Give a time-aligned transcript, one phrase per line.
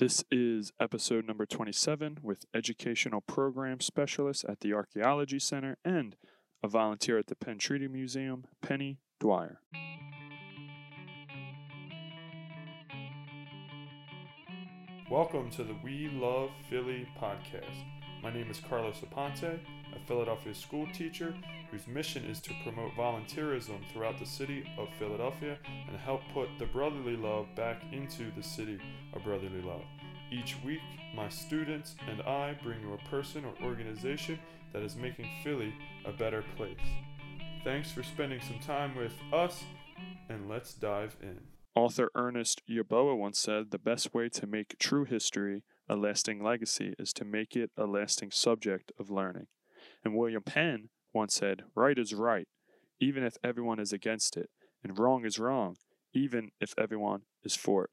[0.00, 6.16] This is episode number 27 with educational program specialist at the Archaeology Center and
[6.62, 9.60] a volunteer at the Penn Treaty Museum, Penny Dwyer.
[15.10, 17.84] Welcome to the We Love Philly podcast.
[18.22, 19.60] My name is Carlos Aponte,
[19.94, 21.34] a Philadelphia school teacher
[21.70, 25.56] whose mission is to promote volunteerism throughout the city of Philadelphia
[25.88, 28.78] and help put the brotherly love back into the city
[29.12, 29.84] of brotherly love.
[30.32, 30.80] Each week,
[31.14, 34.38] my students and I bring you a person or organization
[34.72, 36.76] that is making Philly a better place.
[37.64, 39.64] Thanks for spending some time with us,
[40.28, 41.40] and let's dive in.
[41.74, 46.94] Author Ernest Yaboa once said the best way to make true history a lasting legacy
[46.98, 49.46] is to make it a lasting subject of learning.
[50.04, 52.46] And William Penn once said, Right is right,
[53.00, 54.50] even if everyone is against it,
[54.82, 55.76] and wrong is wrong,
[56.12, 57.90] even if everyone is for it.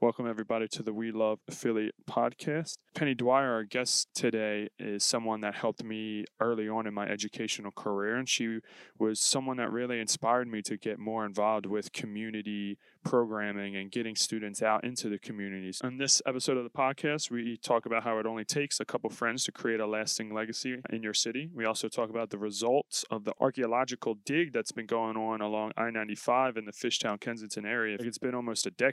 [0.00, 2.78] Welcome, everybody, to the We Love Philly podcast.
[2.94, 7.70] Penny Dwyer, our guest today, is someone that helped me early on in my educational
[7.70, 8.60] career, and she
[8.98, 14.14] was someone that really inspired me to get more involved with community programming and getting
[14.16, 15.80] students out into the communities.
[15.82, 19.10] On this episode of the podcast, we talk about how it only takes a couple
[19.10, 21.50] friends to create a lasting legacy in your city.
[21.54, 25.72] We also talk about the results of the archaeological dig that's been going on along
[25.76, 27.96] I 95 in the Fishtown, Kensington area.
[28.00, 28.87] It's been almost a decade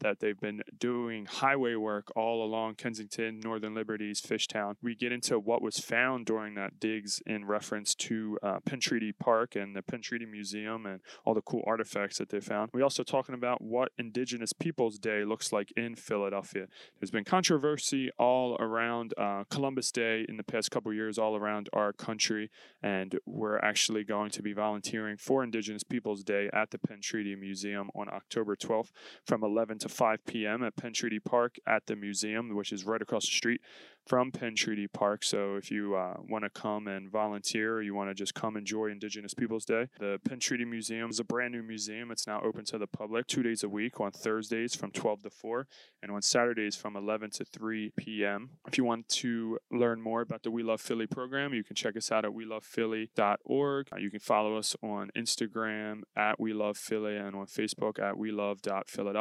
[0.00, 4.74] that they've been doing highway work all along Kensington, Northern Liberties, Fishtown.
[4.82, 9.12] We get into what was found during that digs in reference to uh, Penn Treaty
[9.12, 12.70] Park and the Penn Treaty Museum and all the cool artifacts that they found.
[12.72, 16.66] We also talking about what Indigenous Peoples Day looks like in Philadelphia.
[17.00, 21.68] There's been controversy all around uh, Columbus Day in the past couple years, all around
[21.72, 22.50] our country,
[22.82, 27.34] and we're actually going to be volunteering for Indigenous Peoples Day at the Penn Treaty
[27.34, 28.90] Museum on October 12th
[29.24, 30.62] from 11 to 5 p.m.
[30.62, 33.60] at Penn Treaty Park at the museum, which is right across the street
[34.06, 35.24] from Penn Treaty Park.
[35.24, 38.56] So if you uh, want to come and volunteer or you want to just come
[38.56, 42.10] enjoy Indigenous Peoples Day, the Penn Treaty Museum is a brand new museum.
[42.10, 45.30] It's now open to the public two days a week on Thursdays from 12 to
[45.30, 45.66] 4
[46.02, 48.50] and on Saturdays from 11 to 3 p.m.
[48.68, 51.96] If you want to learn more about the We Love Philly program, you can check
[51.96, 53.88] us out at welovephilly.org.
[53.92, 58.16] Uh, you can follow us on Instagram at We Love Philly and on Facebook at
[58.16, 58.30] We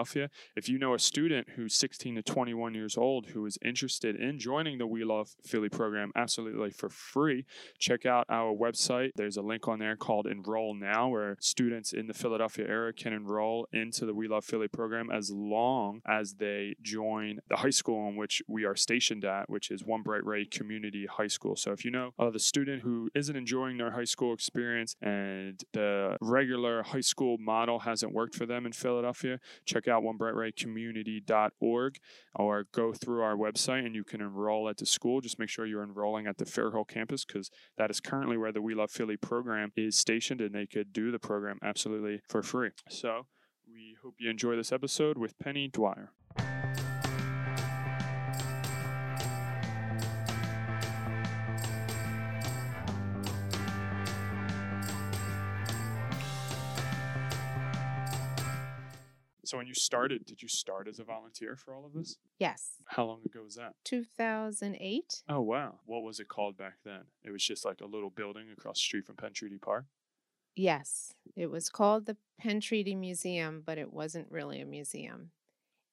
[0.05, 0.29] Love.Philadelphia.
[0.55, 4.37] If you know a student who's 16 to 21 years old who is interested in
[4.37, 7.45] joining the We Love Philly program absolutely for free,
[7.79, 9.11] check out our website.
[9.15, 13.13] There's a link on there called Enroll Now, where students in the Philadelphia area can
[13.13, 18.07] enroll into the We Love Philly program as long as they join the high school
[18.07, 21.55] in which we are stationed at, which is One Bright Ray Community High School.
[21.55, 26.17] So if you know a student who isn't enjoying their high school experience and the
[26.21, 31.97] regular high school model hasn't worked for them in Philadelphia, check out onebrightraycommunity.org
[32.35, 35.49] or go through our website and you can enroll enroll at the school, just make
[35.49, 38.91] sure you're enrolling at the Fairhill campus because that is currently where the We Love
[38.91, 42.71] Philly program is stationed and they could do the program absolutely for free.
[42.89, 43.27] So
[43.67, 46.11] we hope you enjoy this episode with Penny Dwyer.
[59.45, 62.17] So when you started, did you start as a volunteer for all of this?
[62.39, 62.81] Yes.
[62.85, 63.73] How long ago was that?
[63.83, 65.23] 2008.
[65.29, 65.75] Oh wow.
[65.85, 67.01] What was it called back then?
[67.23, 69.85] It was just like a little building across the street from Penn Treaty Park.
[70.55, 71.13] Yes.
[71.35, 75.31] It was called the Penn Treaty Museum, but it wasn't really a museum.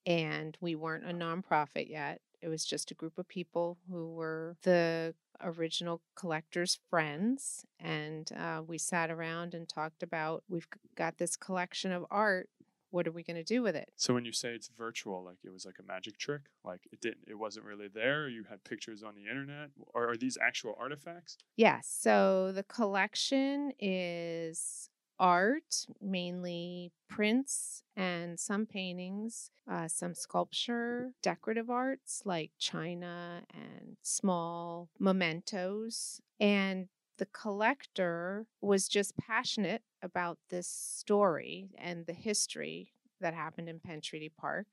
[0.07, 2.21] And we weren't a nonprofit yet.
[2.41, 7.65] It was just a group of people who were the original collectors' friends.
[7.79, 12.49] And uh, we sat around and talked about we've got this collection of art
[12.93, 13.91] what are we going to do with it?
[13.97, 17.01] So when you say it's virtual, like it was like a magic trick, like it
[17.01, 18.29] didn't, it wasn't really there.
[18.29, 21.39] You had pictures on the internet, or are these actual artifacts?
[21.57, 21.89] Yes.
[22.01, 32.23] So the collection is art, mainly prints and some paintings, uh, some sculpture, decorative arts
[32.25, 36.21] like china and small mementos.
[36.41, 36.89] And
[37.19, 44.01] the collector was just passionate about this story and the history that happened in Penn
[44.01, 44.67] Treaty Park.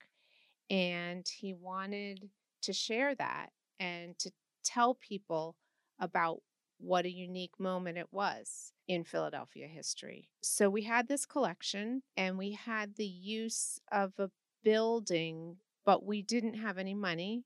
[0.68, 2.30] And he wanted
[2.62, 4.30] to share that and to
[4.64, 5.56] tell people
[5.98, 6.40] about
[6.78, 10.28] what a unique moment it was in Philadelphia history.
[10.42, 14.30] So we had this collection and we had the use of a
[14.64, 17.44] building, but we didn't have any money.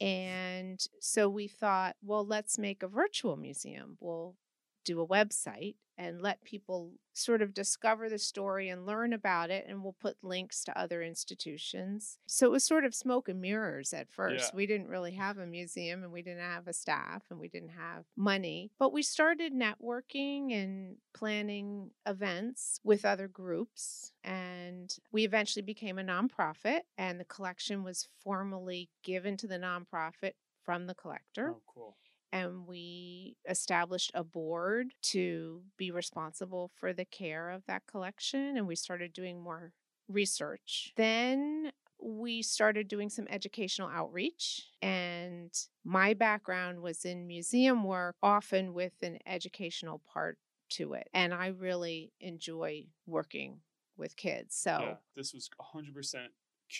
[0.00, 3.96] And so we thought, well, let's make a virtual museum.
[4.00, 4.34] We'll
[4.84, 9.66] do a website and let people sort of discover the story and learn about it
[9.68, 13.92] and we'll put links to other institutions so it was sort of smoke and mirrors
[13.92, 14.56] at first Yeah.
[14.56, 17.68] we didn't really have a museum and we didn't have a staff and we didn't
[17.70, 25.62] have money but we started networking and planning events with other groups and we eventually
[25.62, 30.32] became a nonprofit and the collection was formally given to the nonprofit
[30.64, 31.96] from the collector Oh, cool.
[32.32, 38.66] And we established a board to be responsible for the care of that collection and
[38.66, 39.72] we started doing more
[40.08, 40.92] research.
[40.96, 45.50] Then we started doing some educational outreach and
[45.84, 50.36] my background was in museum work often with an educational part
[50.68, 53.60] to it and i really enjoy working
[53.96, 56.26] with kids so Yeah, this was 100%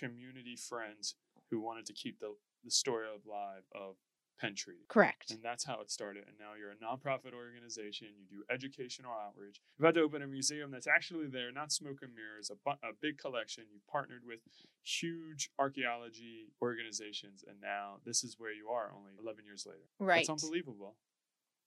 [0.00, 1.14] community friends
[1.50, 2.34] who wanted to keep the,
[2.64, 3.96] the story alive of
[4.42, 4.84] Penn Treaty.
[4.88, 6.24] correct And that's how it started.
[6.26, 8.08] And now you're a nonprofit organization.
[8.18, 9.60] You do educational outreach.
[9.78, 12.82] You've had to open a museum that's actually there, not smoke and mirrors, a, bu-
[12.82, 13.64] a big collection.
[13.72, 14.40] You've partnered with
[14.82, 17.44] huge archaeology organizations.
[17.46, 19.86] And now this is where you are only 11 years later.
[20.00, 20.96] right It's unbelievable.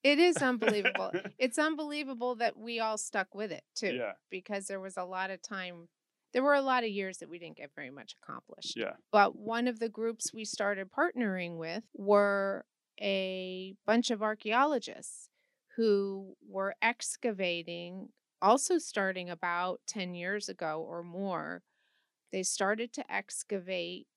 [0.03, 4.11] it is unbelievable it's unbelievable that we all stuck with it too yeah.
[4.29, 5.87] because there was a lot of time
[6.35, 8.93] there were a lot of years that we didn't get very much accomplished Yeah.
[9.11, 12.65] but one of the groups we started partnering with were
[13.01, 15.29] a bunch of archaeologists
[15.77, 18.09] who were excavating
[18.41, 21.63] also starting about 10 years ago or more
[22.33, 24.07] they started to excavate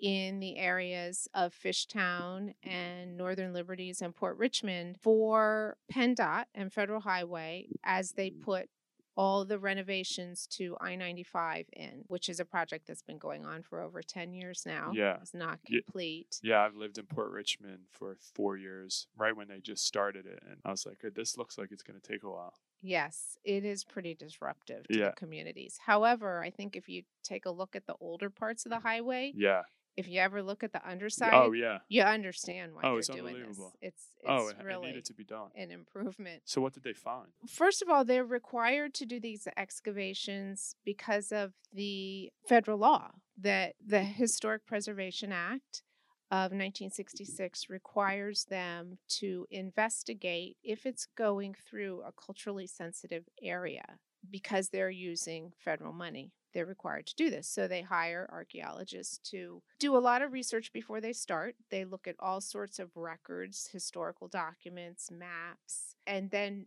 [0.00, 7.00] in the areas of Fishtown and Northern Liberties and Port Richmond for PennDOT and Federal
[7.00, 8.40] Highway as they mm.
[8.42, 8.68] put
[9.18, 13.62] all the renovations to I 95 in, which is a project that's been going on
[13.62, 14.92] for over 10 years now.
[14.94, 15.16] Yeah.
[15.20, 16.38] It's not complete.
[16.40, 20.40] Yeah, I've lived in Port Richmond for four years, right when they just started it.
[20.48, 22.54] And I was like, this looks like it's going to take a while.
[22.80, 25.06] Yes, it is pretty disruptive to Yeah.
[25.06, 25.80] the communities.
[25.84, 28.86] However, I think if you take a look at the older parts of the mm-hmm.
[28.86, 29.62] highway, Yeah.
[29.98, 31.78] If you ever look at the underside, Oh, yeah.
[31.88, 33.58] you understand why Oh, they're it's doing this.
[33.80, 35.48] It's it's oh, it, it really needed to be done.
[35.56, 36.42] an improvement.
[36.44, 37.28] So, what did they find?
[37.48, 43.10] First of all, they're required to do these excavations because of the federal law
[43.40, 45.82] that the Historic Preservation Act
[46.30, 53.84] of 1966 requires them to investigate if it's going through a culturally sensitive area
[54.30, 56.32] because they're using federal money.
[56.54, 57.48] They're required to do this.
[57.48, 61.56] So they hire archaeologists to do a lot of research before they start.
[61.70, 66.66] They look at all sorts of records, historical documents, maps, and then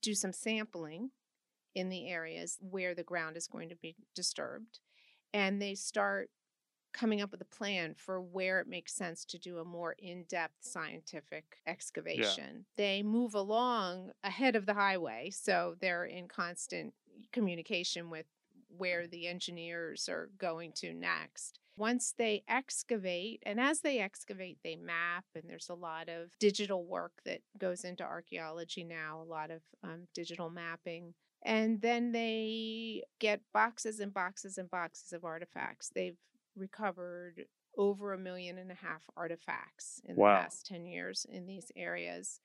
[0.00, 1.10] do some sampling
[1.74, 4.80] in the areas where the ground is going to be disturbed.
[5.34, 6.30] And they start
[6.94, 10.24] coming up with a plan for where it makes sense to do a more in
[10.24, 12.64] depth scientific excavation.
[12.76, 16.94] They move along ahead of the highway, so they're in constant
[17.30, 18.24] communication with
[18.76, 21.58] where the engineers are going to next.
[21.76, 26.84] Once they excavate, and as they excavate, they map, and there's a lot of digital
[26.84, 31.14] work that goes into archaeology now, a lot of um, digital mapping.
[31.44, 35.88] And then they get boxes and boxes and boxes of artifacts.
[35.94, 36.18] They've
[36.56, 37.44] recovered
[37.76, 40.38] over a million and a half artifacts in Wow.
[40.38, 42.40] the past 10 years in these areas.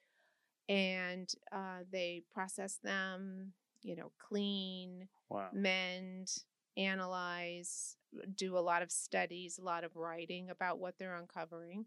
[0.70, 5.50] And uh, they process them, you know, clean, Wow.
[5.52, 6.32] mend,
[6.78, 7.98] analyze,
[8.36, 11.86] do a lot of studies, a lot of writing about what they're uncovering.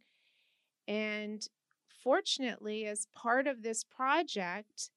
[0.89, 1.47] And
[2.03, 4.91] fortunately, as part of this project,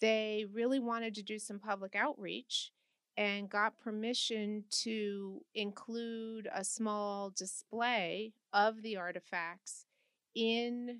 [0.00, 2.72] they really wanted to do some public outreach
[3.16, 9.86] and got permission to include a small display of the artifacts
[10.34, 10.98] in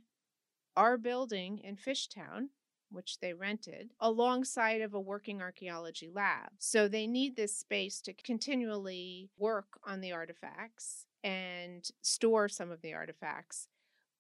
[0.76, 2.49] our building in Fishtown
[2.90, 6.50] which they rented, alongside of a working archaeology lab.
[6.59, 12.83] So they need this space to continually work on the artifacts and store some of
[12.83, 13.69] the artifacts,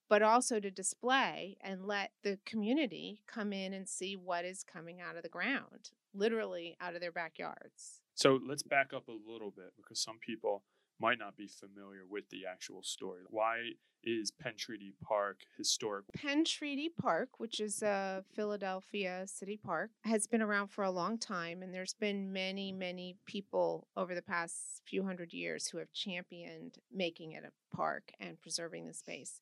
[0.08, 5.00] but also to display and let the community come in and see what is coming
[5.00, 8.00] out of the ground, literally out of their backyards.
[8.14, 10.62] So, let's back up a little bit because some people
[11.00, 13.22] might not be familiar with the actual story.
[13.28, 13.56] Why
[14.02, 16.04] is Penn Treaty Park historic?
[16.14, 21.18] Penn Treaty Park, which is a Philadelphia city park, has been around for a long
[21.18, 25.92] time, and there's been many, many people over the past few hundred years who have
[25.92, 29.40] championed making it a park and preserving the space.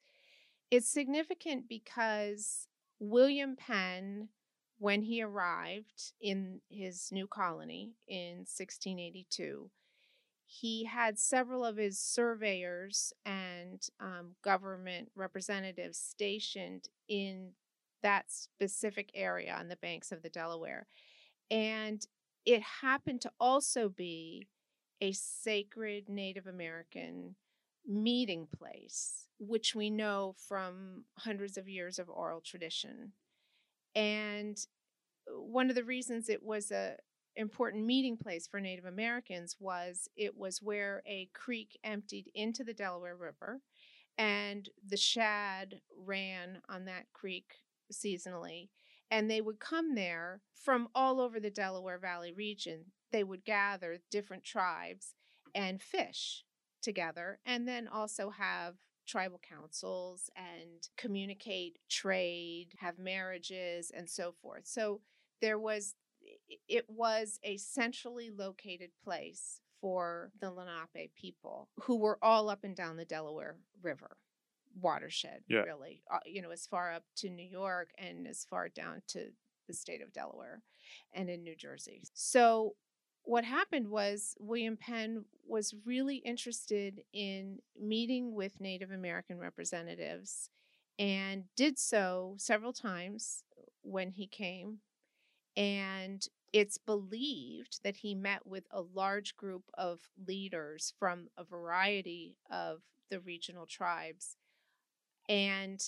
[0.71, 2.67] It's significant because
[2.99, 4.29] William Penn,
[4.79, 9.71] when he arrived in his new colony in 1682,
[10.61, 17.51] he had several of his surveyors and um, government representatives stationed in
[18.03, 20.87] that specific area on the banks of the Delaware.
[21.51, 22.07] And
[22.47, 24.47] it happened to also be
[25.01, 27.35] a sacred Native American
[27.85, 33.13] meeting place, which we know from hundreds of years of oral tradition.
[33.97, 34.57] And
[35.29, 36.97] uh, one of the reasons it was a
[37.37, 42.75] important meeting place for Native Americans was it was where a creek emptied into the
[42.75, 43.61] Delaware River
[44.19, 47.55] and the shad ran on that creek
[47.93, 48.69] seasonally
[49.11, 52.87] and they would come there from all over the Delaware Valley region.
[53.13, 55.15] They would gather different tribes
[55.55, 56.45] and fish
[56.83, 58.75] together and then also have
[59.07, 64.67] tribal councils and communicate trade, have marriages, and so forth.
[64.67, 65.01] So
[65.41, 65.95] there was,
[66.69, 72.75] it was a centrally located place for the Lenape people who were all up and
[72.75, 74.17] down the Delaware River
[74.81, 75.61] watershed, yeah.
[75.61, 79.27] really, uh, you know, as far up to New York and as far down to
[79.69, 80.63] the state of Delaware
[81.13, 82.03] and in New Jersey.
[82.13, 82.75] So
[83.23, 90.51] what happened was William Penn was really interested in meeting with Native American representatives
[90.99, 93.43] and did so several times
[93.83, 94.79] when he came.
[95.57, 102.37] And it's believed that he met with a large group of leaders from a variety
[102.51, 104.37] of the regional tribes
[105.29, 105.81] and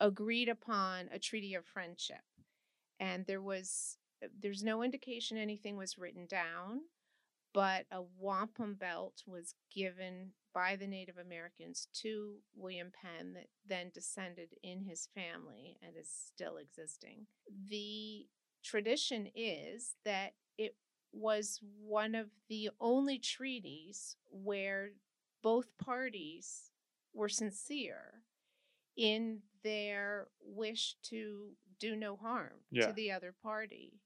[0.00, 2.22] agreed upon a treaty of friendship.
[3.00, 6.80] And there was uh, there's no indication anything was written down,
[7.52, 13.90] but a wampum belt was given by the Native Americans to William Penn that then
[13.92, 17.26] descended in his family and is still existing.
[17.68, 18.26] The
[18.64, 20.74] tradition is that it
[21.12, 24.90] was one of the only treaties where
[25.42, 26.70] both parties
[27.12, 28.22] were sincere
[28.96, 32.86] in their wish to do no harm yeah.
[32.86, 34.00] to the other party.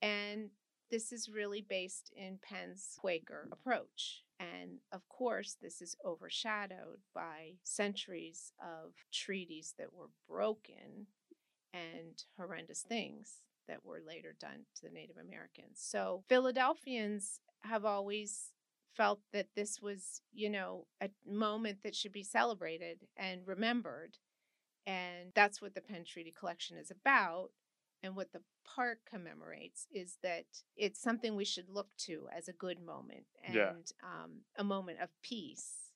[0.00, 0.50] And
[0.90, 4.24] this is really based in Penn's Quaker approach.
[4.38, 11.06] And of course, this is overshadowed by centuries of treaties that were broken
[11.72, 13.38] and horrendous things
[13.68, 15.78] that were later done to the Native Americans.
[15.78, 18.52] So, Philadelphians have always
[18.96, 24.18] felt that this was, you know, a moment that should be celebrated and remembered.
[24.86, 27.50] And that's what the Penn Treaty Collection is about.
[28.02, 30.44] And what the park commemorates is that
[30.76, 33.72] it's something we should look to as a good moment and yeah.
[34.02, 35.92] um, a moment of peace.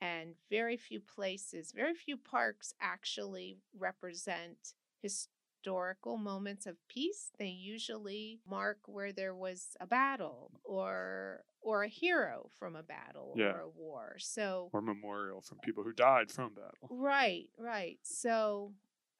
[0.00, 5.28] And very few places, very few parks actually represent his,
[5.62, 7.30] historical moments of peace.
[7.38, 13.34] They usually mark where there was a battle or or a hero from a battle
[13.36, 13.46] yeah.
[13.46, 14.16] or a war.
[14.18, 16.88] So or memorial from people who died from battle.
[16.90, 17.98] Right, right.
[18.02, 18.72] So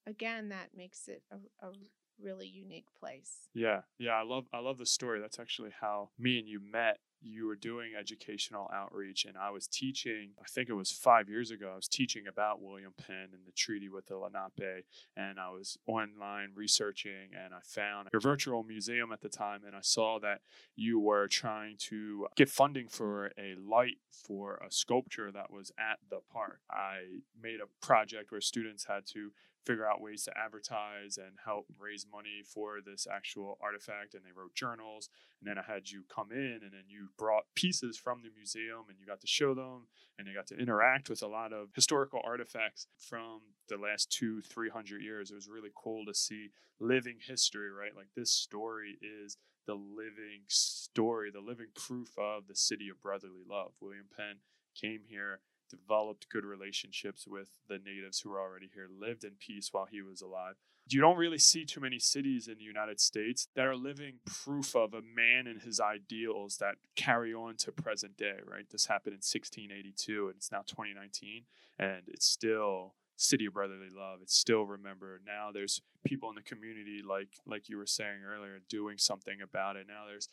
[0.06, 1.72] again, that makes it a, a
[2.20, 3.48] really unique place.
[3.54, 5.20] Yeah, yeah, I love I love the story.
[5.20, 9.66] That's actually how me and you met you were doing educational outreach and I was
[9.66, 13.46] teaching, I think it was five years ago, I was teaching about William Penn and
[13.46, 14.84] the treaty with the Lenape.
[15.16, 19.62] And I was online researching and I found your virtual museum at the time.
[19.66, 20.40] And I saw that
[20.76, 25.98] you were trying to get funding for a light for a sculpture that was at
[26.10, 26.60] the park.
[26.70, 29.30] I made a project where students had to
[29.64, 34.14] figure out ways to advertise and help raise money for this actual artifact.
[34.14, 35.08] And they wrote journals.
[35.40, 38.84] And then I had you come in and then you brought pieces from the museum
[38.88, 39.86] and you got to show them
[40.18, 44.42] and you got to interact with a lot of historical artifacts from the last two,
[44.42, 45.30] three hundred years.
[45.30, 46.50] It was really cool to see
[46.80, 47.96] living history, right?
[47.96, 53.44] Like this story is the living story, the living proof of the city of brotherly
[53.48, 53.72] love.
[53.80, 54.38] William Penn
[54.74, 55.40] came here
[55.72, 60.02] developed good relationships with the natives who were already here, lived in peace while he
[60.02, 60.54] was alive.
[60.88, 64.76] You don't really see too many cities in the United States that are living proof
[64.76, 68.68] of a man and his ideals that carry on to present day, right?
[68.70, 71.44] This happened in 1682 and it's now 2019
[71.78, 74.18] and it's still city of brotherly love.
[74.22, 75.22] It's still remembered.
[75.24, 79.76] Now there's people in the community like like you were saying earlier doing something about
[79.76, 79.86] it.
[79.86, 80.28] Now there's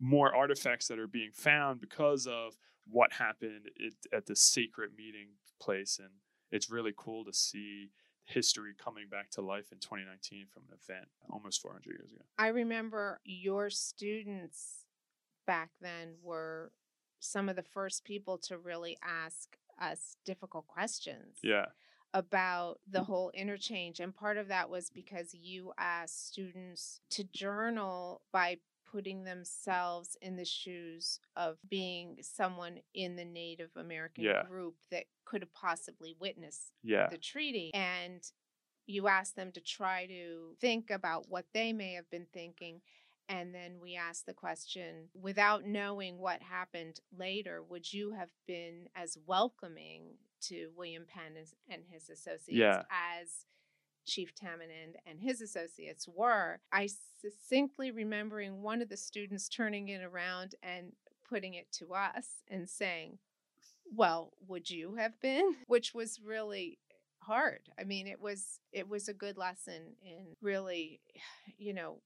[0.00, 5.28] more artifacts that are being found because of what happened it, at the sacred meeting
[5.60, 5.98] place.
[5.98, 6.10] And
[6.50, 7.90] it's really cool to see
[8.26, 12.24] history coming back to life in 2019 from an event almost 400 years ago.
[12.38, 14.86] I remember your students
[15.46, 16.72] back then were
[17.20, 21.38] some of the first people to really ask us difficult questions.
[21.42, 21.66] Yeah.
[22.12, 23.98] About the whole interchange.
[23.98, 28.58] And part of that was because you asked students to journal by
[28.94, 34.44] putting themselves in the shoes of being someone in the Native American yeah.
[34.44, 37.08] group that could have possibly witnessed yeah.
[37.10, 37.72] the treaty.
[37.74, 38.22] And
[38.86, 42.82] you ask them to try to think about what they may have been thinking.
[43.28, 48.88] And then we ask the question without knowing what happened later, would you have been
[48.94, 51.32] as welcoming to William Penn
[51.68, 52.82] and his associates Yeah.
[53.20, 53.46] as
[54.04, 56.60] Chief Tamanend and his associates were?
[56.72, 56.88] I
[57.20, 60.92] succinctly remembering one of the students turning it around and
[61.28, 63.18] putting it to us and saying,
[63.94, 65.54] well, would you have been?
[65.66, 66.78] Which was really
[67.20, 67.60] hard.
[67.78, 71.00] I mean, it was it was a good lesson in really,
[71.58, 72.00] you know,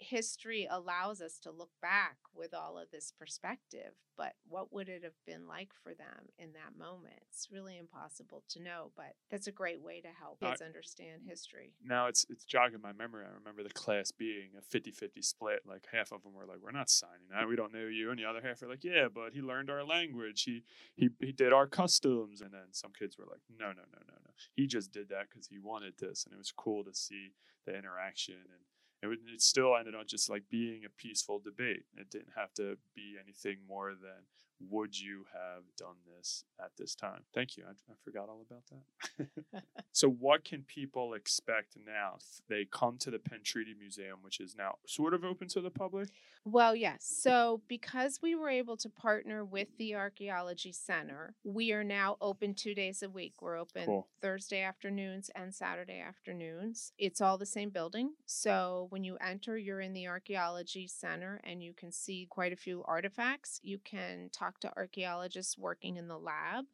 [0.00, 5.04] history allows us to look back with all of this perspective, but what would it
[5.04, 7.20] have been like for them in that moment?
[7.28, 11.74] It's really impossible to know, but that's a great way to help kids understand history.
[11.84, 13.24] now it's it's jogging my memory.
[13.26, 15.60] I remember the class being a 50-50 split.
[15.66, 17.46] Like half of them were like, "We're not signing that.
[17.46, 19.84] We don't know you," and the other half were like, "Yeah, but he learned our
[19.84, 20.42] language.
[20.44, 20.64] He
[20.94, 24.14] he he did our customs." And then some kids were like, "No, no, no, no,
[24.24, 24.30] no.
[24.54, 27.34] He just did that because he wanted this." And it was cool to see
[27.66, 28.64] the interaction and.
[29.02, 31.84] It, it still ended up just like being a peaceful debate.
[31.96, 34.24] It didn't have to be anything more than
[34.68, 37.22] would you have done this at this time?
[37.34, 37.64] Thank you.
[37.66, 39.62] I, I forgot all about that.
[39.92, 42.18] so, what can people expect now?
[42.48, 45.70] They come to the Penn Treaty Museum, which is now sort of open to the
[45.70, 46.08] public.
[46.44, 47.04] Well, yes.
[47.04, 52.54] So, because we were able to partner with the Archaeology Center, we are now open
[52.54, 53.34] two days a week.
[53.40, 54.08] We're open Cool.
[54.20, 56.92] Thursday afternoons and Saturday afternoons.
[56.98, 58.12] It's all the same building.
[58.26, 62.56] So, when you enter, you're in the Archaeology Center and you can see quite a
[62.56, 63.60] few artifacts.
[63.62, 66.64] You can talk to archaeologists working in the lab.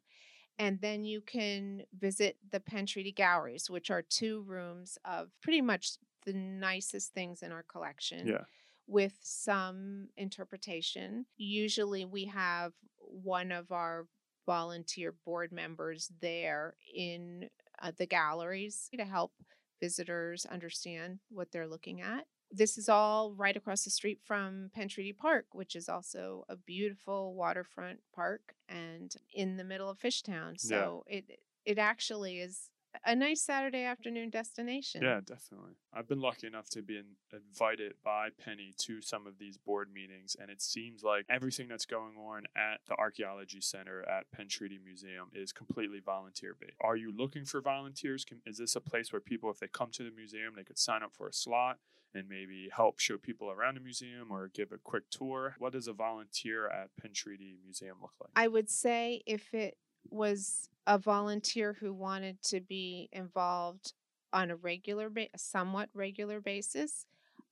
[0.59, 5.61] And then you can visit the Penn Treaty Galleries, which are two rooms of pretty
[5.61, 8.45] much the nicest things in our collection Yeah.
[8.87, 11.25] with some interpretation.
[11.37, 14.07] Usually, we have one of our
[14.45, 19.33] volunteer board members there in uh, the galleries to help
[19.79, 22.25] visitors understand what they're looking at.
[22.51, 26.55] This is all right across the street from Penn Treaty Park, which is also a
[26.55, 30.59] beautiful waterfront park and in the middle of Fishtown.
[30.59, 32.69] So it it actually is
[33.05, 35.01] a nice Saturday afternoon destination.
[35.01, 35.73] Yeah, definitely.
[35.93, 40.35] I've been lucky enough to be invited by Penny to some of these board meetings,
[40.39, 44.79] and it seems like everything that's going on at the Archaeology Center at Penn Treaty
[44.83, 46.77] Museum is completely volunteer based.
[46.81, 48.25] Are you looking for volunteers?
[48.25, 50.79] Can, is this a place where people, if they come to the museum, they could
[50.79, 51.77] sign up for a slot
[52.17, 55.55] and maybe help show people around the museum or give a quick tour?
[55.59, 58.31] What does a volunteer at Penn Treaty Museum look like?
[58.35, 59.77] I would say if it
[60.09, 63.93] was a volunteer who wanted to be involved
[64.33, 67.05] on a regular, ba- somewhat regular basis,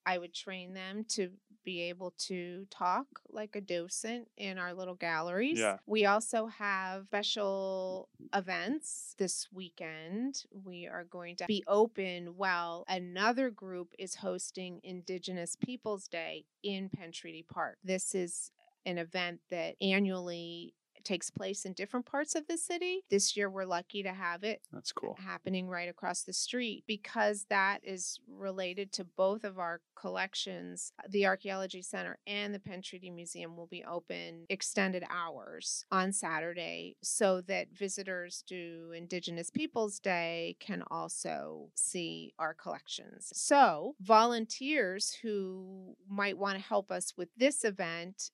[0.05, 1.29] I would train them to
[1.65, 5.59] be able to talk like a docent in our little galleries.
[5.59, 5.77] Yeah.
[5.85, 10.45] We also have special events this weekend.
[10.63, 16.89] We are going to be open while another group is hosting Indigenous Peoples Day in
[16.89, 17.77] Penn Treaty Park.
[17.83, 18.51] This is
[18.85, 20.75] an event that annually
[21.05, 23.03] takes place in different parts of the city.
[23.09, 25.15] This year, we're lucky to have it That's cool.
[25.23, 30.91] happening right across the street because that is related to both of our collections.
[31.09, 36.97] The Archaeology Center and the Penn Treaty Museum will be open extended hours on Saturday
[37.01, 43.31] so that visitors to Indigenous Peoples Day can also see our collections.
[43.33, 48.31] So, volunteers who might want to help us with this event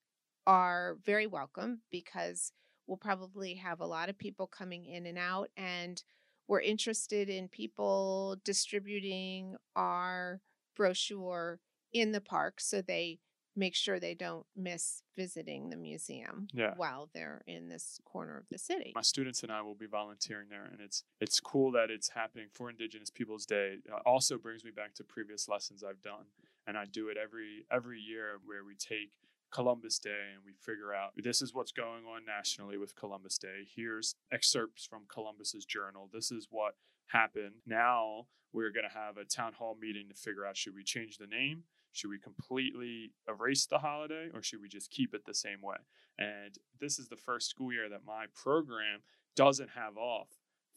[0.47, 2.51] are very welcome because
[2.91, 6.04] we'll probably have a lot of people coming in and out and
[6.49, 10.41] we're interested in people distributing our
[10.75, 11.62] brochure
[11.93, 13.17] in the park so they
[13.56, 16.73] make sure they don't miss visiting the museum Yeah.
[16.75, 18.91] while they're in this corner of the city.
[18.93, 22.47] my students and I will be volunteering there, and it's it's cool that it's happening
[22.54, 23.77] for Indigenous Peoples Day.
[23.86, 26.25] It also brings me back to previous lessons I've done,
[26.67, 29.12] and I do it every every year where we take
[29.51, 33.67] Columbus Day and we figure out this is what's going on nationally with Columbus Day.
[33.75, 36.09] Here's excerpts from Columbus's journal.
[36.11, 36.75] This is what
[37.07, 37.55] happened.
[37.65, 41.17] Now we're going to have a town hall meeting to figure out should we change
[41.17, 41.63] the name?
[41.93, 45.77] Should we completely erase the holiday or should we just keep it the same way?
[46.17, 49.01] And this is the first school year that my program
[49.35, 50.29] doesn't have off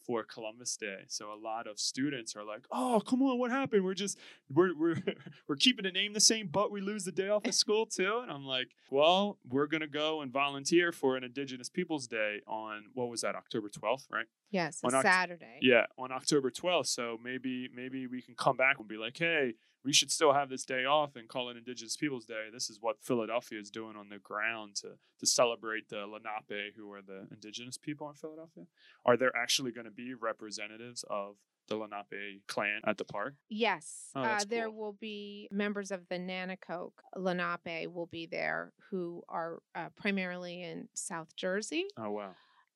[0.04, 1.00] for Columbus Day.
[1.08, 3.84] So a lot of students are like, "Oh, come on, what happened?
[3.84, 4.18] We're just
[4.52, 4.96] we're we're
[5.48, 8.20] we're keeping the name the same, but we lose the day off of school too."
[8.22, 12.40] And I'm like, "Well, we're going to go and volunteer for an Indigenous Peoples Day
[12.46, 15.58] on what was that, October 12th, right?" Yes, on Oct- Saturday.
[15.60, 16.86] Yeah, on October 12th.
[16.86, 19.54] So maybe maybe we can come back and be like, "Hey,
[19.84, 22.48] we should still have this day off and call it Indigenous Peoples Day.
[22.52, 26.90] This is what Philadelphia is doing on the ground to to celebrate the Lenape, who
[26.92, 28.64] are the indigenous people in Philadelphia.
[29.06, 31.36] Are there actually going to be representatives of
[31.68, 33.34] the Lenape clan at the park?
[33.48, 34.76] Yes, Oh, uh, there cool.
[34.76, 40.88] will be members of the Nanticoke Lenape will be there who are uh, primarily in
[40.94, 41.86] South Jersey.
[41.96, 42.34] Oh wow.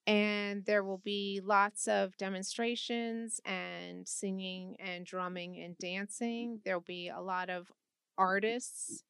[0.09, 6.61] And there will be lots of demonstrations and singing and drumming and dancing.
[6.65, 7.71] There'll be a lot of
[8.17, 9.05] artists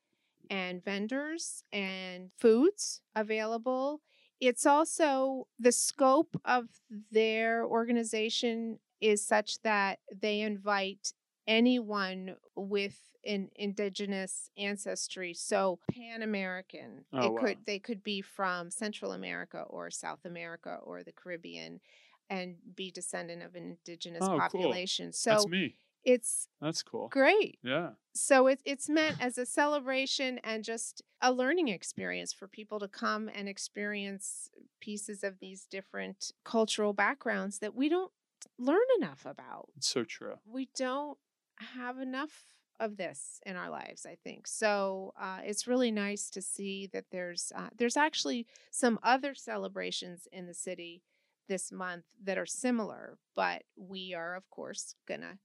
[0.50, 4.00] and vendors and foods available.
[4.40, 6.64] It's also the scope of
[7.12, 11.12] their organization is such that they invite
[11.46, 17.36] anyone with an indigenous ancestry so pan american Oh, it wow.
[17.36, 21.80] could they could be from central america or south america or the caribbean
[22.30, 24.78] and be descendant of an indigenous Oh, cool.
[24.78, 25.78] population so That's me.
[26.04, 27.12] it's That's cool.
[27.12, 27.94] great Yeah.
[28.14, 32.88] so it's it's meant as a celebration and just a learning experience for people to
[32.88, 34.50] come and experience
[34.80, 38.12] pieces of these different cultural backgrounds that we don't
[38.58, 39.70] learn enough about.
[39.76, 40.40] It's so true.
[40.44, 41.18] We don't
[41.58, 42.44] have enough
[42.80, 44.46] of this in our lives, I think.
[44.46, 50.28] So uh, it's really nice to see that there's uh, there's actually some other celebrations
[50.32, 51.02] in the city
[51.48, 55.38] this month that are similar, but we are of course gonna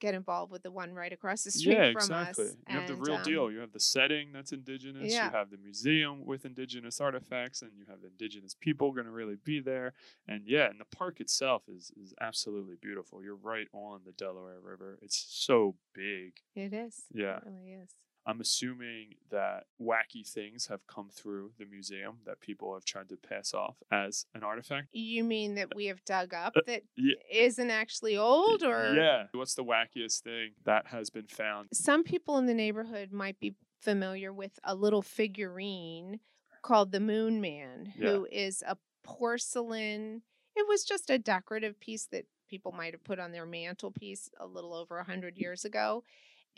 [0.00, 2.46] get involved with the one right across the street Yeah, from exactly.
[2.46, 2.56] us.
[2.68, 3.50] You have the real um, deal.
[3.50, 5.12] You have the setting that's indigenous.
[5.12, 5.26] Yeah.
[5.26, 9.12] You have the museum with indigenous artifacts, and you have the indigenous people going to
[9.12, 9.92] really be there.
[10.26, 13.22] And yeah, and the park itself is is absolutely beautiful.
[13.22, 14.98] You're right on the Delaware River.
[15.02, 16.32] It's so big.
[16.54, 17.04] It is.
[17.12, 17.36] Yeah.
[17.36, 17.90] It really is.
[18.26, 23.16] I'm assuming that wacky things have come through the museum that people have tried to
[23.16, 24.88] pass off as an artifact.
[24.92, 27.16] You mean that we have dug up uh, that Ye-
[27.58, 29.26] not actually old or Yeah.
[29.32, 31.68] What's the wackiest thing that has been found?
[31.72, 36.20] some people in the neighborhood might be familiar with a little figurine
[36.62, 40.22] called the Moon Man, who is a porcelain.
[40.56, 44.46] It was just a decorative piece that people might have put on their mantelpiece a
[44.46, 46.02] little over a hundred years ago,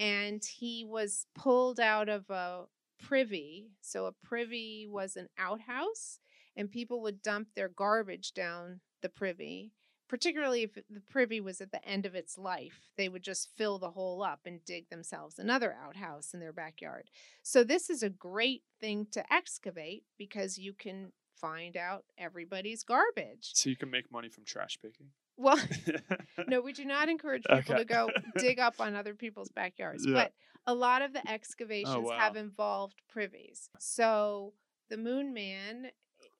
[0.03, 2.65] and he was pulled out of a
[3.01, 3.69] privy.
[3.81, 6.19] So a privy was an outhouse,
[6.57, 9.73] and people would dump their garbage down the privy
[10.09, 13.79] particularly if the privy was at the end of its life, they would just fill
[13.79, 17.09] the hole up and dig themselves another outhouse in their backyard.
[17.43, 23.53] So, this is a great thing to excavate because you can find out everybody's garbage.
[23.55, 25.07] So you can make money from trash picking.
[25.37, 25.59] Well,
[26.49, 27.79] no, we do not encourage people Okay.
[27.79, 30.15] to go dig up on other people's backyards, Yeah.
[30.15, 30.33] but
[30.67, 32.41] a lot of the oh, excavations have wow.
[32.41, 33.69] involved privies.
[33.79, 34.55] So,
[34.89, 35.91] the Moon Man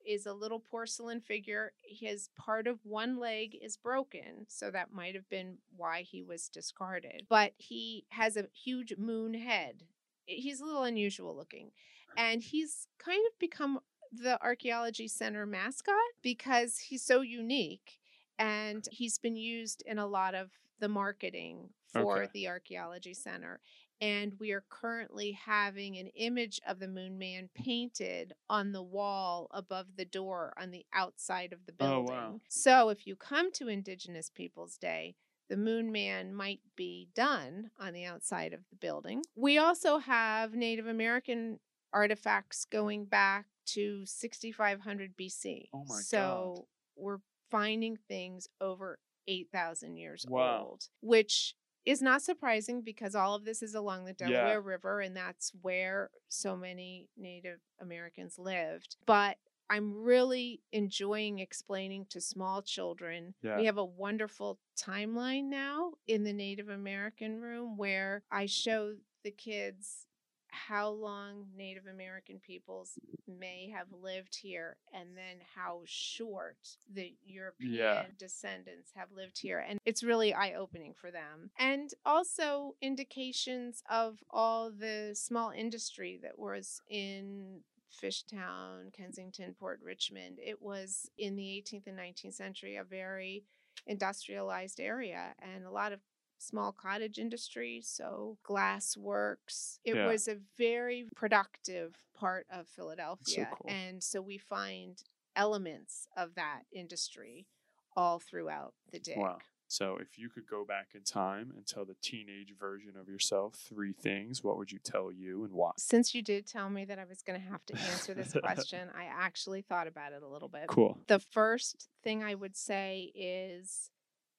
[0.05, 1.73] is a little porcelain figure.
[1.81, 6.49] His part of one leg is broken, so that might have been why he was
[6.49, 7.25] discarded.
[7.29, 9.83] But he has a huge moon head.
[10.25, 11.71] He's a little unusual looking.
[12.15, 13.79] And he's kind of become
[14.11, 17.99] the archaeology center mascot because he's so unique
[18.39, 22.29] and he's been used in a lot of the marketing for Okay.
[22.33, 23.59] the archaeology center
[24.01, 29.47] and we are currently having an image of the moon man painted on the wall
[29.51, 32.07] above the door on the outside of the building.
[32.09, 32.39] Oh, wow.
[32.49, 35.15] So if you come to Indigenous Peoples Day,
[35.47, 39.21] the moon man might be done on the outside of the building.
[39.35, 41.59] We also have Native American
[41.93, 45.69] artifacts going back to 6500 BC.
[45.73, 46.03] Oh my God.
[46.03, 46.67] so
[46.97, 47.19] we're
[47.53, 50.65] finding things over 8,000 years Wow.
[50.69, 51.53] old, which
[51.85, 54.27] is not surprising because all of this is along the Yeah.
[54.29, 58.95] Delaware River and that's where so many Native Americans lived.
[59.05, 59.37] But
[59.69, 63.35] I'm really enjoying explaining to small children.
[63.43, 63.57] Yeah.
[63.59, 69.31] We have a wonderful timeline now in the Native American room where I show the
[69.31, 70.07] kids
[70.53, 76.57] how long Native American peoples may have lived here and then how short
[76.93, 79.65] the European descendants have lived here.
[79.67, 81.49] And it's really eye opening for them.
[81.57, 87.61] And also indications of all the small industry that was in
[88.01, 90.37] Fishtown, Kensington, Port Richmond.
[90.39, 93.43] It was in the 18th and 19th century a very
[93.87, 95.99] industrialized area and a lot of
[96.43, 99.79] small cottage industry, so glass works.
[99.83, 100.07] It Yeah.
[100.07, 103.49] was a very productive part of Philadelphia.
[103.53, 103.69] cool.
[103.71, 105.01] And so we find
[105.35, 107.47] elements of that industry
[107.95, 109.17] all throughout the dig.
[109.17, 109.39] Wow.
[109.67, 113.55] So if you could go back in time and tell the teenage version of yourself
[113.55, 115.71] three things, what would you tell you and why?
[115.77, 118.89] Since you did tell me that I was going to have to answer this question,
[118.93, 120.67] I actually thought about it a little bit.
[120.67, 120.99] Cool.
[121.07, 123.89] The first thing I would say is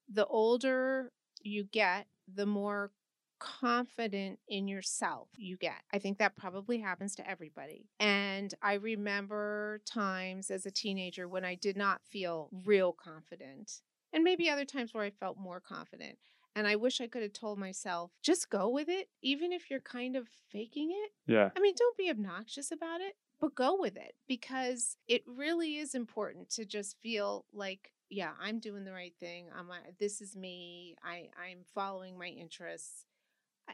[0.08, 1.10] the older
[1.44, 2.90] you get, the more
[3.38, 5.82] confident in yourself you get.
[5.92, 7.88] I think that probably happens to everybody.
[8.00, 14.24] And I remember times as a teenager when I did not feel real confident, and
[14.24, 16.18] maybe other times where I felt more confident.
[16.56, 19.80] And I wish I could have told myself, just go with it, even if you're
[19.80, 21.12] kind of faking it.
[21.26, 21.50] Yeah.
[21.56, 25.96] I mean, don't be obnoxious about it, but go with it because it really is
[25.96, 29.46] important to just feel like, yeah, I'm doing the right thing.
[29.56, 30.96] I'm uh, this is me.
[31.02, 33.06] I I'm following my interests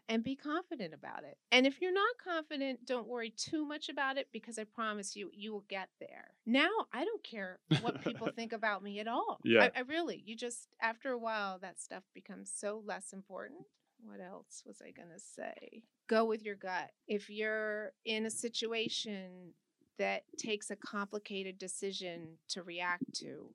[0.09, 1.37] and be confident about it.
[1.51, 5.31] And if you're not confident, don't worry too much about it because I promise you,
[5.35, 6.29] you will get there.
[6.47, 9.41] Now, I don't care what people think about me at all.
[9.45, 9.69] Yeah.
[9.75, 13.61] I, I really, you just, after a while, that stuff becomes so less important.
[14.03, 15.83] What else was I going to say?
[16.09, 16.91] Go with your gut.
[17.07, 19.53] If you're in a situation
[19.99, 23.53] that takes a complicated decision to react to,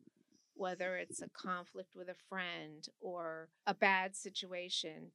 [0.56, 5.12] whether it's a conflict with a friend or a bad situation,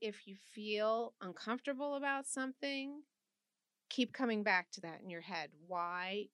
[0.00, 3.02] if you feel uncomfortable about something,
[3.88, 5.50] keep coming back to that in your head.
[5.66, 6.26] Why?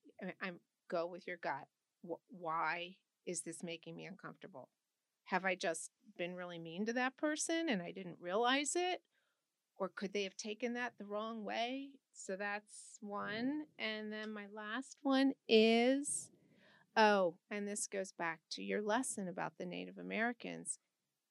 [0.43, 1.67] I'm go with your gut.
[2.29, 4.69] Why is this making me uncomfortable?
[5.25, 9.01] Have I just been really mean to that person and I didn't realize it?
[9.77, 11.89] Or could they have taken that the wrong way?
[12.13, 13.09] So that's mm.
[13.09, 13.65] one.
[13.79, 16.31] And then my last one is
[16.97, 20.79] oh, and this goes back to your lesson about the Native Americans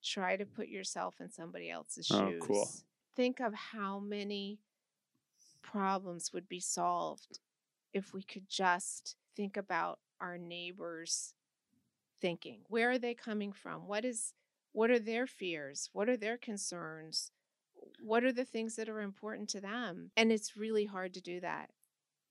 [0.04, 2.42] try to put yourself in somebody else's Oh, shoes.
[2.46, 2.70] cool.
[3.16, 4.60] Think of how many
[5.62, 7.40] problems would be solved
[7.94, 11.34] if we could just think about our neighbors
[12.20, 12.60] thinking.
[12.68, 13.88] Where are they coming from?
[13.88, 14.34] What is
[14.72, 15.90] what are their fears?
[15.94, 17.32] What are their concerns?
[18.02, 20.12] What are the things that are important to them?
[20.18, 21.70] And it's really hard to do that.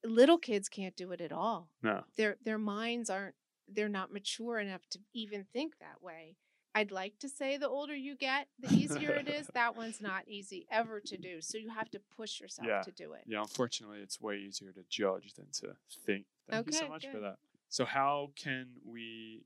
[0.04, 1.68] Little kids can't do it at all.
[1.82, 2.02] No.
[2.16, 3.34] Their their minds aren't
[3.68, 6.36] they're not mature enough to even think that way.
[6.74, 9.46] I'd like to say the older you get, the easier it is.
[9.54, 11.40] That one's not easy ever to do.
[11.42, 12.80] So you have to push yourself Yeah.
[12.80, 13.24] to do it.
[13.26, 16.24] Yeah, unfortunately, it's way easier to judge than to think.
[16.50, 17.36] Thank you so Okay, much for that.
[17.68, 19.44] So, how can we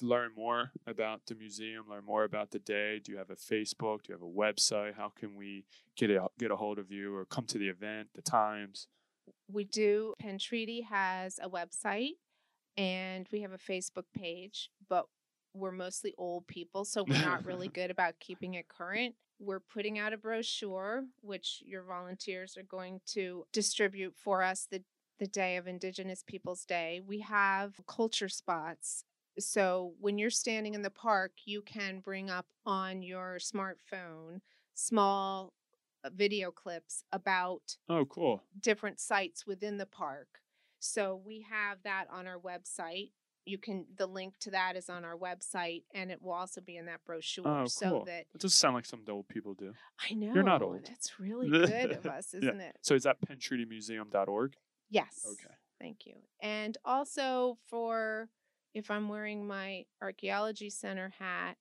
[0.00, 2.98] learn more about the museum, learn more about the day?
[2.98, 4.02] Do you have a Facebook?
[4.02, 4.94] Do you have a website?
[4.96, 5.64] How can we
[5.96, 8.88] get a, get a hold of you or come to the event, the times?
[9.52, 10.14] We do.
[10.18, 12.16] Penn Treaty has a website
[12.76, 15.06] and we have a Facebook page, but
[15.54, 19.14] we're mostly old people, so we're not really good about keeping it current.
[19.38, 24.82] We're putting out a brochure, which your volunteers are going to distribute for us the,
[25.18, 27.00] the day of Indigenous Peoples Day.
[27.04, 29.04] We have culture spots.
[29.38, 34.40] So when you're standing in the park, you can bring up on your smartphone
[34.74, 35.52] small
[36.04, 38.42] Uh, video clips about Oh, cool.
[38.60, 40.28] different sites within the park.
[40.78, 43.12] So we have that on our website.
[43.46, 46.76] You can the link to that is on our website and it will also be
[46.76, 48.04] in that brochure Oh, so cool.
[48.04, 49.72] that That doesn't sound like something old people do.
[50.10, 50.84] I know You're not old.
[50.86, 52.76] That's really good of us, isn't it?
[52.82, 54.54] So, is that penntreatymuseum.org?
[54.90, 55.24] Yes.
[55.26, 55.54] Okay.
[55.80, 56.14] Thank you.
[56.40, 58.28] And also for
[58.74, 61.56] if I'm wearing my archaeology center hat,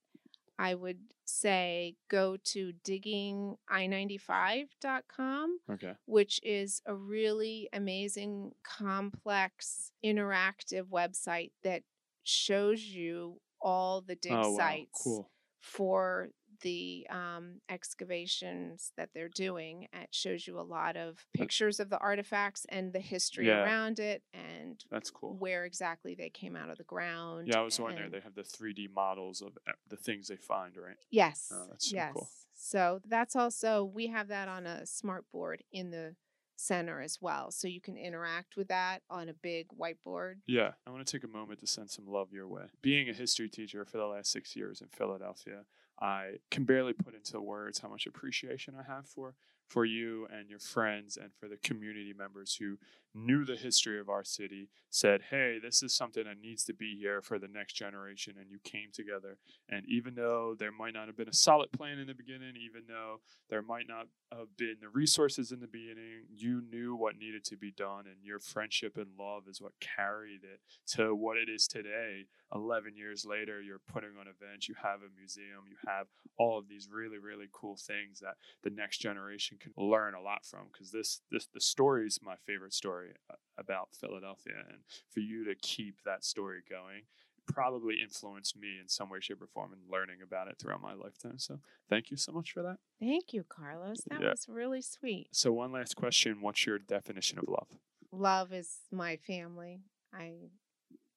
[0.59, 5.93] I would say go to digging i95.com Okay.
[6.05, 11.83] which is a really amazing, complex, interactive website that
[12.23, 14.57] shows you all the dig oh, wow.
[14.57, 15.31] sites Cool.
[15.59, 16.29] for
[16.61, 19.87] the um, excavations that they're doing.
[19.93, 23.63] It shows you a lot of pictures of the artifacts and the history Yeah.
[23.63, 25.35] around it and That's cool.
[25.37, 27.47] where exactly they came out of the ground.
[27.47, 28.09] Yeah, I was there.
[28.09, 30.97] They have the 3D models of the things they find, right?
[31.11, 31.51] Yes.
[31.53, 32.13] Oh, that's so yes.
[32.13, 32.29] cool.
[32.53, 36.15] So that's also we have that on a smart board in the
[36.55, 37.51] center as well.
[37.51, 40.35] So you can interact with that on a big whiteboard.
[40.47, 42.65] Yeah, I want to take a moment to send some love your way.
[42.81, 45.65] Being a history teacher for the last six years in Philadelphia,
[46.03, 49.35] I can barely put into words how much appreciation I have for
[49.69, 52.77] for you and your friends and for the community members who
[53.13, 56.97] knew the history of our city, said, "Hey, this is something that needs to be
[56.97, 59.37] here for the next generation," and you came together.
[59.69, 62.85] And even though there might not have been a solid plan in the beginning, even
[62.87, 67.43] though there might not have been the resources in the beginning, you knew what needed
[67.45, 71.49] to be done, and your friendship and love is what carried it to what it
[71.49, 72.27] is today.
[72.53, 76.67] 11 years later, you're putting on events, you have a museum, you have all of
[76.67, 80.67] these really, really cool things that the next generation can learn a lot from.
[80.71, 84.79] Because this, this, the story is my favorite story uh, about Philadelphia, and
[85.11, 87.03] for you to keep that story going
[87.45, 90.93] probably influenced me in some way, shape, or form in learning about it throughout my
[90.93, 91.37] lifetime.
[91.37, 92.77] So thank you so much for that.
[92.99, 94.01] Thank you, Carlos.
[94.09, 94.29] That Yeah.
[94.31, 95.27] was really sweet.
[95.31, 97.67] So one last question: What's your definition of love?
[98.11, 99.81] Love is my family.
[100.13, 100.51] I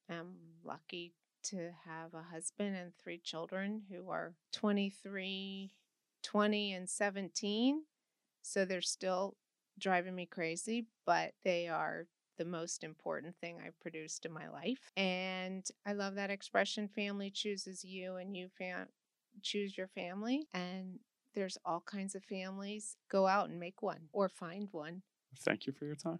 [0.09, 5.72] am lucky to have a husband and three children who are 23,
[6.22, 7.85] 20 and 17.
[8.42, 9.37] So they're still
[9.79, 12.07] driving me crazy, but they are
[12.39, 14.91] the most important thing I've produced in my life.
[14.97, 18.89] And I love that expression family chooses you and you fam-
[19.43, 20.47] choose your family.
[20.53, 20.99] And
[21.35, 22.97] there's all kinds of families.
[23.11, 25.03] Go out and make one or find one.
[25.41, 26.19] Thank you for your time.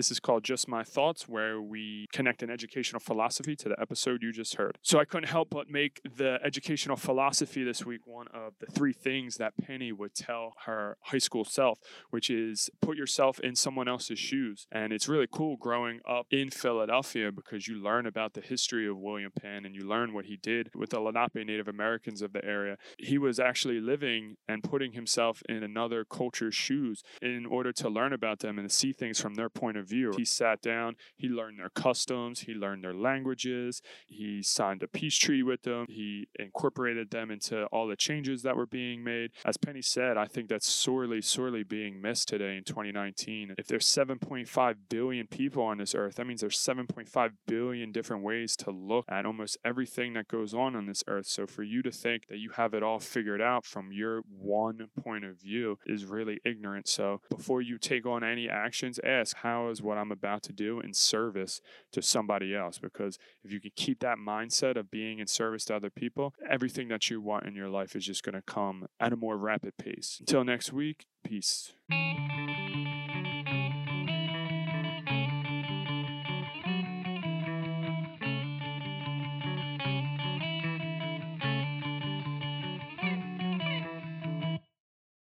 [0.00, 4.22] This is called Just My Thoughts, where we connect an educational philosophy to the episode
[4.22, 4.78] you just heard.
[4.80, 8.94] So I couldn't help but make the educational philosophy this week one of the three
[8.94, 13.88] things that Penny would tell her high school self, which is put yourself in someone
[13.88, 14.66] else's shoes.
[14.72, 18.96] And it's really cool growing up in Philadelphia because you learn about the history of
[18.96, 22.42] William Penn and you learn what he did with the Lenape Native Americans of the
[22.42, 22.78] area.
[22.98, 28.14] He was actually living and putting himself in another culture's shoes in order to learn
[28.14, 31.70] about them and see things from their point of He sat down, he learned their
[31.70, 37.30] customs, he learned their languages, he signed a peace treaty with them, he incorporated them
[37.30, 39.30] into all the changes that were being made.
[39.44, 43.54] As Penny said, I think that's sorely, sorely being missed today in 2019.
[43.58, 48.56] If there's 7.5 billion people on this earth, that means there's 7.5 billion different ways
[48.56, 51.26] to look at almost everything that goes on on this earth.
[51.26, 54.88] So for you to think that you have it all figured out from your one
[55.02, 56.88] point of view is really ignorant.
[56.88, 60.94] So before you take on any actions, ask how what I'm about to do in
[60.94, 61.60] service
[61.92, 62.78] to somebody else.
[62.78, 66.88] Because if you can keep that mindset of being in service to other people, everything
[66.88, 69.76] that you want in your life is just going to come at a more rapid
[69.76, 70.18] pace.
[70.20, 71.72] Until next week, peace.